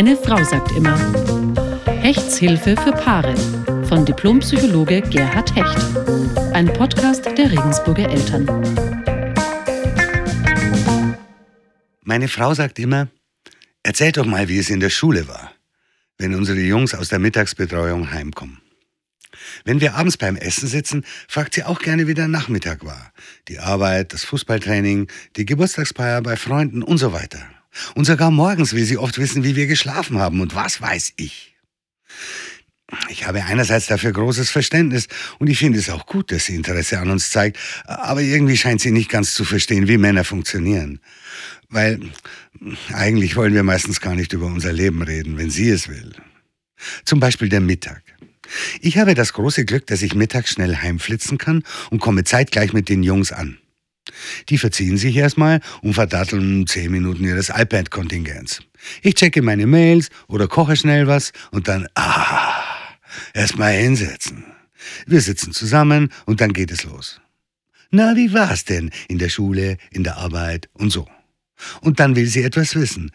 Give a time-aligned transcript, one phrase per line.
[0.00, 0.96] Meine Frau sagt immer.
[2.02, 3.36] Hechtshilfe für Paare
[3.88, 5.76] von Diplompsychologe Gerhard Hecht.
[6.54, 8.46] Ein Podcast der Regensburger Eltern.
[12.04, 13.08] Meine Frau sagt immer,
[13.82, 15.52] erzähl doch mal, wie es in der Schule war,
[16.16, 18.60] wenn unsere Jungs aus der Mittagsbetreuung heimkommen.
[19.64, 23.12] Wenn wir abends beim Essen sitzen, fragt sie auch gerne, wie der Nachmittag war.
[23.48, 27.40] Die Arbeit, das Fußballtraining, die Geburtstagsfeier bei Freunden und so weiter.
[27.94, 31.54] Und sogar morgens will sie oft wissen, wie wir geschlafen haben und was weiß ich.
[33.10, 35.08] Ich habe einerseits dafür großes Verständnis
[35.38, 38.80] und ich finde es auch gut, dass sie Interesse an uns zeigt, aber irgendwie scheint
[38.80, 41.00] sie nicht ganz zu verstehen, wie Männer funktionieren.
[41.68, 42.00] Weil
[42.92, 46.14] eigentlich wollen wir meistens gar nicht über unser Leben reden, wenn sie es will.
[47.04, 48.02] Zum Beispiel der Mittag.
[48.80, 52.88] Ich habe das große Glück, dass ich mittags schnell heimflitzen kann und komme zeitgleich mit
[52.88, 53.58] den Jungs an.
[54.48, 58.62] Die verziehen sich erstmal und verdatteln zehn Minuten ihres iPad-Kontingents.
[59.02, 62.64] Ich checke meine Mails oder koche schnell was und dann, ah,
[63.34, 64.44] erstmal hinsetzen.
[65.06, 67.20] Wir sitzen zusammen und dann geht es los.
[67.90, 71.08] Na, wie war's denn in der Schule, in der Arbeit und so?
[71.80, 73.10] Und dann will sie etwas wissen.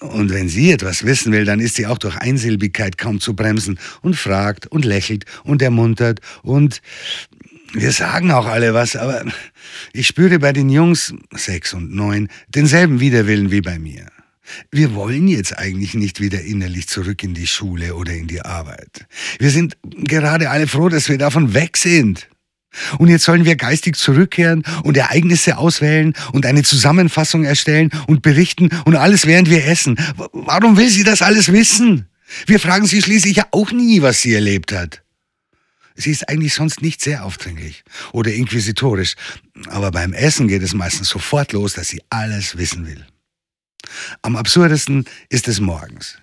[0.00, 3.78] Und wenn sie etwas wissen will, dann ist sie auch durch Einsilbigkeit kaum zu bremsen
[4.02, 6.82] und fragt und lächelt und ermuntert und
[7.72, 9.24] wir sagen auch alle was, aber
[9.92, 14.06] ich spüre bei den Jungs, sechs und neun, denselben Widerwillen wie bei mir.
[14.70, 19.06] Wir wollen jetzt eigentlich nicht wieder innerlich zurück in die Schule oder in die Arbeit.
[19.38, 22.28] Wir sind gerade alle froh, dass wir davon weg sind.
[22.98, 28.70] Und jetzt sollen wir geistig zurückkehren und Ereignisse auswählen und eine Zusammenfassung erstellen und berichten
[28.84, 29.98] und alles während wir essen.
[30.32, 32.06] Warum will sie das alles wissen?
[32.46, 35.02] Wir fragen sie schließlich auch nie, was sie erlebt hat.
[36.00, 39.16] Sie ist eigentlich sonst nicht sehr aufdringlich oder inquisitorisch,
[39.68, 43.06] aber beim Essen geht es meistens sofort los, dass sie alles wissen will.
[44.22, 46.16] Am absurdesten ist es morgens.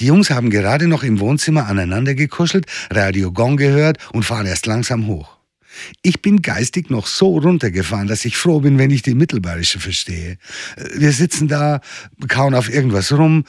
[0.00, 4.66] Die Jungs haben gerade noch im Wohnzimmer aneinander gekuschelt, Radio Gong gehört und fahren erst
[4.66, 5.33] langsam hoch.
[6.02, 10.38] Ich bin geistig noch so runtergefahren, dass ich froh bin, wenn ich die Mittelbayerische verstehe.
[10.94, 11.80] Wir sitzen da,
[12.28, 13.44] kauen auf irgendwas rum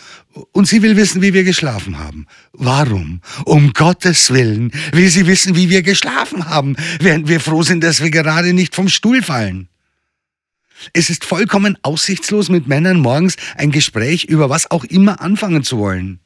[0.51, 2.27] und sie will wissen, wie wir geschlafen haben.
[2.53, 3.21] Warum?
[3.45, 8.01] Um Gottes Willen will sie wissen, wie wir geschlafen haben, während wir froh sind, dass
[8.01, 9.69] wir gerade nicht vom Stuhl fallen.
[10.93, 15.77] Es ist vollkommen aussichtslos, mit Männern morgens ein Gespräch über was auch immer anfangen zu
[15.77, 16.19] wollen.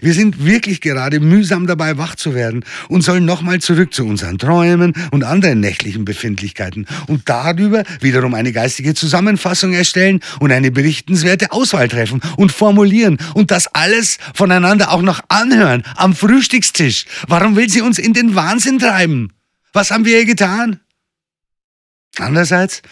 [0.00, 4.38] Wir sind wirklich gerade mühsam dabei, wach zu werden und sollen nochmal zurück zu unseren
[4.38, 11.52] Träumen und anderen nächtlichen Befindlichkeiten und darüber wiederum eine geistige Zusammenfassung erstellen und eine berichtenswerte
[11.52, 17.06] Auswahl treffen und formulieren und das alles voneinander auch noch anhören am Frühstückstisch.
[17.26, 19.32] Warum will sie uns in den Wahnsinn treiben?
[19.72, 20.80] Was haben wir ihr getan?
[22.18, 22.82] Andererseits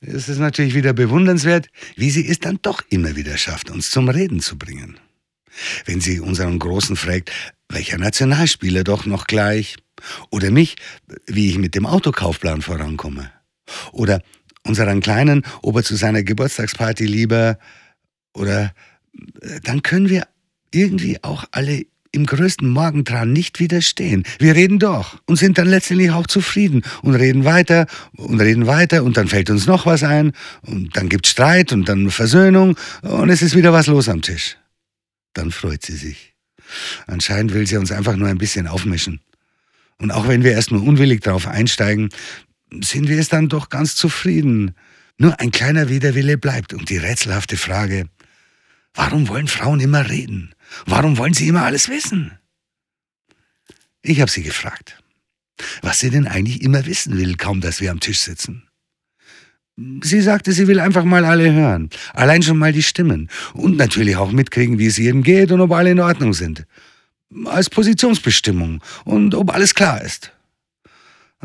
[0.00, 4.08] ist es natürlich wieder bewundernswert, wie sie es dann doch immer wieder schafft, uns zum
[4.08, 5.00] Reden zu bringen.
[5.84, 7.30] Wenn sie unseren Großen fragt,
[7.68, 9.76] welcher Nationalspieler doch noch gleich?
[10.30, 10.76] Oder mich,
[11.26, 13.30] wie ich mit dem Autokaufplan vorankomme?
[13.92, 14.22] Oder
[14.64, 17.58] unseren Kleinen, ob er zu seiner Geburtstagsparty lieber
[18.34, 18.72] oder
[19.40, 20.26] äh, dann können wir
[20.70, 24.24] irgendwie auch alle im größten Morgentran nicht widerstehen.
[24.38, 27.86] Wir reden doch und sind dann letztendlich auch zufrieden und reden weiter
[28.16, 30.32] und reden weiter und dann fällt uns noch was ein
[30.62, 34.56] und dann gibt's Streit und dann Versöhnung und es ist wieder was los am Tisch
[35.38, 36.34] dann freut sie sich.
[37.06, 39.20] Anscheinend will sie uns einfach nur ein bisschen aufmischen.
[39.98, 42.10] Und auch wenn wir erst nur unwillig darauf einsteigen,
[42.82, 44.74] sind wir es dann doch ganz zufrieden.
[45.16, 48.08] Nur ein kleiner Widerwille bleibt und die rätselhafte Frage,
[48.94, 50.54] warum wollen Frauen immer reden?
[50.86, 52.38] Warum wollen sie immer alles wissen?
[54.02, 55.02] Ich habe sie gefragt,
[55.82, 58.67] was sie denn eigentlich immer wissen will, kaum dass wir am Tisch sitzen.
[60.02, 61.88] Sie sagte, sie will einfach mal alle hören.
[62.12, 63.28] Allein schon mal die Stimmen.
[63.54, 66.66] Und natürlich auch mitkriegen, wie es jedem geht und ob alle in Ordnung sind.
[67.44, 68.82] Als Positionsbestimmung.
[69.04, 70.32] Und ob alles klar ist.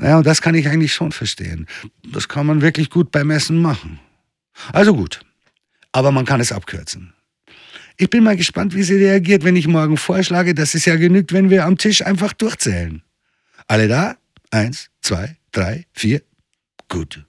[0.01, 1.67] Ja, und das kann ich eigentlich schon verstehen.
[2.11, 3.99] Das kann man wirklich gut beim Essen machen.
[4.71, 5.21] Also gut.
[5.91, 7.13] Aber man kann es abkürzen.
[7.97, 11.33] Ich bin mal gespannt, wie sie reagiert, wenn ich morgen vorschlage, dass es ja genügt,
[11.33, 13.03] wenn wir am Tisch einfach durchzählen.
[13.67, 14.17] Alle da?
[14.49, 16.23] Eins, zwei, drei, vier.
[16.89, 17.23] Gut.